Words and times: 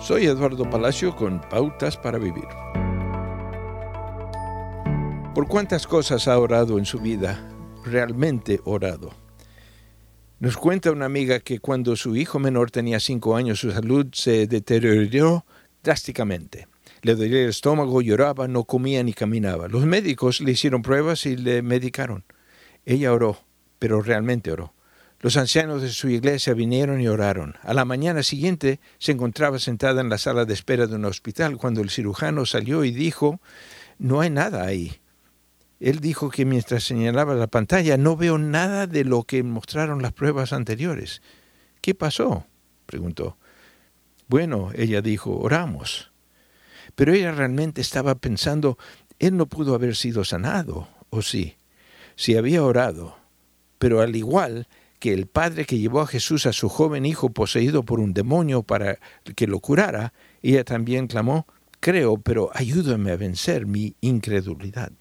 Soy 0.00 0.24
Eduardo 0.24 0.68
Palacio 0.68 1.14
con 1.14 1.42
Pautas 1.42 1.98
para 1.98 2.16
Vivir. 2.16 2.48
¿Por 5.34 5.46
cuántas 5.46 5.86
cosas 5.86 6.26
ha 6.26 6.38
orado 6.38 6.78
en 6.78 6.86
su 6.86 7.00
vida? 7.00 7.52
Realmente 7.84 8.60
orado. 8.64 9.10
Nos 10.38 10.56
cuenta 10.56 10.90
una 10.90 11.04
amiga 11.04 11.40
que 11.40 11.58
cuando 11.58 11.96
su 11.96 12.16
hijo 12.16 12.38
menor 12.38 12.70
tenía 12.70 12.98
cinco 12.98 13.36
años 13.36 13.60
su 13.60 13.70
salud 13.72 14.06
se 14.12 14.46
deterioró 14.46 15.44
drásticamente. 15.82 16.66
Le 17.02 17.14
dolía 17.14 17.42
el 17.42 17.50
estómago, 17.50 18.00
lloraba, 18.00 18.48
no 18.48 18.64
comía 18.64 19.02
ni 19.02 19.12
caminaba. 19.12 19.68
Los 19.68 19.84
médicos 19.84 20.40
le 20.40 20.52
hicieron 20.52 20.80
pruebas 20.80 21.26
y 21.26 21.36
le 21.36 21.60
medicaron. 21.60 22.24
Ella 22.86 23.12
oró, 23.12 23.38
pero 23.78 24.00
realmente 24.00 24.50
oró. 24.50 24.72
Los 25.22 25.36
ancianos 25.36 25.82
de 25.82 25.90
su 25.90 26.08
iglesia 26.08 26.54
vinieron 26.54 27.00
y 27.00 27.08
oraron. 27.08 27.56
A 27.62 27.74
la 27.74 27.84
mañana 27.84 28.22
siguiente 28.22 28.80
se 28.98 29.12
encontraba 29.12 29.58
sentada 29.58 30.00
en 30.00 30.08
la 30.08 30.16
sala 30.16 30.46
de 30.46 30.54
espera 30.54 30.86
de 30.86 30.94
un 30.94 31.04
hospital 31.04 31.58
cuando 31.58 31.82
el 31.82 31.90
cirujano 31.90 32.46
salió 32.46 32.84
y 32.84 32.90
dijo, 32.90 33.38
no 33.98 34.22
hay 34.22 34.30
nada 34.30 34.64
ahí. 34.64 34.98
Él 35.78 36.00
dijo 36.00 36.30
que 36.30 36.46
mientras 36.46 36.84
señalaba 36.84 37.34
la 37.34 37.48
pantalla, 37.48 37.98
no 37.98 38.16
veo 38.16 38.38
nada 38.38 38.86
de 38.86 39.04
lo 39.04 39.24
que 39.24 39.42
mostraron 39.42 40.00
las 40.00 40.12
pruebas 40.14 40.54
anteriores. 40.54 41.20
¿Qué 41.82 41.94
pasó? 41.94 42.46
preguntó. 42.86 43.36
Bueno, 44.26 44.70
ella 44.74 45.02
dijo, 45.02 45.36
oramos. 45.36 46.12
Pero 46.94 47.12
ella 47.12 47.32
realmente 47.32 47.82
estaba 47.82 48.14
pensando, 48.14 48.78
él 49.18 49.36
no 49.36 49.46
pudo 49.46 49.74
haber 49.74 49.96
sido 49.96 50.24
sanado, 50.24 50.88
¿o 51.10 51.20
sí? 51.20 51.56
Si 52.16 52.36
había 52.36 52.64
orado, 52.64 53.18
pero 53.78 54.00
al 54.00 54.16
igual 54.16 54.66
que 55.00 55.12
el 55.12 55.26
padre 55.26 55.64
que 55.64 55.78
llevó 55.78 56.02
a 56.02 56.06
Jesús 56.06 56.46
a 56.46 56.52
su 56.52 56.68
joven 56.68 57.06
hijo 57.06 57.30
poseído 57.30 57.82
por 57.82 57.98
un 57.98 58.12
demonio 58.12 58.62
para 58.62 58.98
que 59.34 59.46
lo 59.46 59.58
curara, 59.58 60.12
ella 60.42 60.62
también 60.62 61.08
clamó, 61.08 61.46
creo, 61.80 62.18
pero 62.18 62.50
ayúdame 62.54 63.10
a 63.10 63.16
vencer 63.16 63.66
mi 63.66 63.96
incredulidad. 64.02 64.92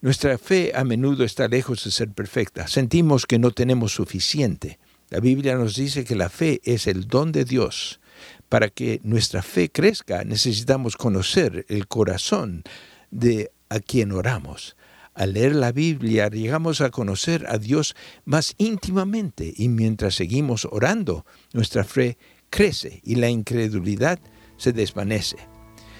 Nuestra 0.00 0.36
fe 0.36 0.72
a 0.74 0.82
menudo 0.82 1.22
está 1.24 1.46
lejos 1.46 1.84
de 1.84 1.92
ser 1.92 2.10
perfecta. 2.10 2.66
Sentimos 2.66 3.24
que 3.24 3.38
no 3.38 3.52
tenemos 3.52 3.94
suficiente. 3.94 4.80
La 5.10 5.20
Biblia 5.20 5.54
nos 5.54 5.76
dice 5.76 6.04
que 6.04 6.16
la 6.16 6.28
fe 6.28 6.60
es 6.64 6.88
el 6.88 7.06
don 7.06 7.30
de 7.30 7.44
Dios. 7.44 8.00
Para 8.48 8.68
que 8.68 9.00
nuestra 9.04 9.42
fe 9.42 9.70
crezca 9.70 10.24
necesitamos 10.24 10.96
conocer 10.96 11.64
el 11.68 11.86
corazón 11.86 12.64
de 13.12 13.52
a 13.68 13.78
quien 13.78 14.10
oramos. 14.10 14.76
Al 15.14 15.34
leer 15.34 15.54
la 15.54 15.72
Biblia 15.72 16.28
llegamos 16.28 16.80
a 16.80 16.90
conocer 16.90 17.46
a 17.48 17.58
Dios 17.58 17.94
más 18.24 18.54
íntimamente 18.56 19.52
y 19.54 19.68
mientras 19.68 20.14
seguimos 20.14 20.66
orando, 20.70 21.26
nuestra 21.52 21.84
fe 21.84 22.16
crece 22.48 23.00
y 23.04 23.16
la 23.16 23.28
incredulidad 23.28 24.18
se 24.56 24.72
desvanece. 24.72 25.36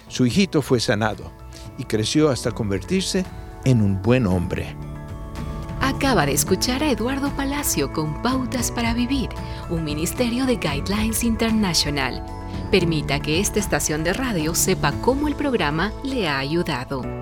Su 0.09 0.27
hijito 0.27 0.63
fue 0.63 0.81
sanado 0.81 1.33
y 1.79 1.85
creció 1.85 2.31
hasta 2.31 2.53
convertirse 2.53 3.25
en 3.65 3.83
un 3.83 4.01
buen 4.01 4.27
hombre. 4.27 4.77
Acaba 5.81 6.27
de 6.27 6.33
escuchar 6.33 6.83
a 6.83 6.91
Eduardo 6.91 7.31
Palacio 7.37 7.93
con 7.93 8.23
Pautas 8.23 8.71
para 8.71 8.95
Vivir, 8.95 9.29
un 9.69 9.85
ministerio 9.85 10.47
de 10.47 10.57
Guidelines 10.57 11.25
International. 11.25 12.25
Permita 12.71 13.21
que 13.21 13.41
esta 13.41 13.59
estación 13.59 14.05
de 14.05 14.13
radio 14.13 14.55
sepa 14.55 14.93
cómo 15.01 15.29
el 15.29 15.35
programa 15.35 15.93
le 16.05 16.29
ha 16.29 16.39
ayudado. 16.39 17.22